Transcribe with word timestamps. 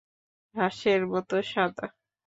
হাঁসের 0.55 1.01
মতো 1.11 1.35
সাদা। 1.43 1.85